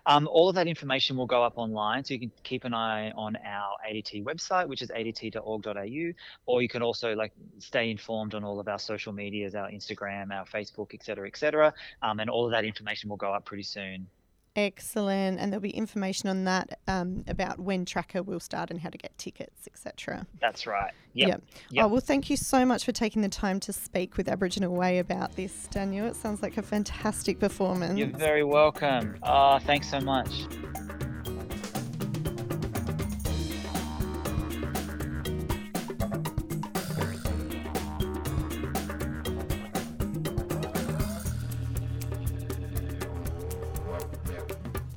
Um, 0.06 0.28
all 0.32 0.50
of 0.50 0.56
that 0.56 0.68
information 0.68 1.18
will 1.18 1.26
go 1.26 1.44
up 1.44 1.58
online, 1.58 2.04
so 2.04 2.14
you 2.14 2.20
can 2.20 2.32
keep 2.44 2.64
an 2.64 2.74
eye 2.74 3.12
on 3.12 3.36
our 3.38 3.76
ADT 3.90 4.24
website, 4.24 4.68
which 4.68 4.82
is 4.82 4.92
adt.org.au, 4.92 6.14
or 6.46 6.62
you 6.62 6.70
can 6.70 6.82
also 6.82 7.16
like 7.16 7.34
stay 7.60 7.92
informed 7.92 8.34
on 8.34 8.44
all 8.44 8.60
of 8.60 8.68
our 8.68 8.80
social 8.80 9.14
medias, 9.14 9.56
our 9.56 9.70
Instagram, 9.70 10.32
our 10.32 10.46
Facebook, 10.46 10.94
etc., 10.94 11.28
etc. 11.28 11.74
Um, 12.02 12.20
and 12.20 12.30
all 12.30 12.46
of 12.46 12.52
that 12.52 12.66
information 12.66 13.10
will 13.10 13.18
go 13.18 13.34
up 13.34 13.46
pretty 13.46 13.64
soon. 13.64 14.08
Excellent. 14.56 15.40
And 15.40 15.52
there'll 15.52 15.62
be 15.62 15.70
information 15.70 16.30
on 16.30 16.44
that 16.46 16.80
um, 16.88 17.24
about 17.28 17.60
when 17.60 17.86
Tracker 17.86 18.24
will 18.24 18.40
start 18.40 18.72
and 18.72 18.80
how 18.80 18.90
to 18.90 18.98
get 18.98 19.18
tickets, 19.18 19.68
etc. 19.68 20.26
That's 20.42 20.68
right. 20.68 20.94
Yep. 21.14 21.28
yep. 21.28 21.42
yep. 21.72 21.86
Oh, 21.86 21.88
well, 21.88 22.02
thank 22.02 22.30
you 22.30 22.38
so 22.38 22.66
much 22.66 22.86
for 22.86 22.92
taking 22.92 23.22
the 23.22 23.30
time 23.30 23.60
to 23.62 23.74
speak 23.74 24.18
with 24.18 24.28
Aboriginal 24.28 24.74
Way 24.74 25.00
about 25.00 25.36
this, 25.36 25.68
Daniel. 25.72 26.08
It 26.08 26.16
sounds 26.16 26.42
like 26.42 26.58
a 26.58 26.62
fantastic 26.62 27.40
performance. 27.40 27.98
You're 27.98 28.08
very 28.08 28.44
welcome. 28.44 29.18
Oh, 29.24 29.60
thanks 29.60 29.90
so 29.90 30.00
much. 30.00 30.46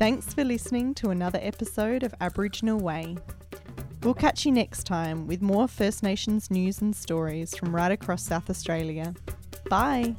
Thanks 0.03 0.35
for 0.35 0.43
listening 0.43 0.95
to 0.95 1.11
another 1.11 1.39
episode 1.41 2.03
of 2.03 2.13
Aboriginal 2.21 2.81
Way. 2.81 3.17
We'll 4.03 4.15
catch 4.15 4.45
you 4.45 4.51
next 4.51 4.83
time 4.83 5.29
with 5.29 5.41
more 5.41 5.69
First 5.69 6.03
Nations 6.03 6.51
news 6.51 6.81
and 6.81 6.97
stories 6.97 7.57
from 7.57 7.73
right 7.73 7.93
across 7.93 8.25
South 8.25 8.51
Australia. 8.51 9.15
Bye! 9.71 10.17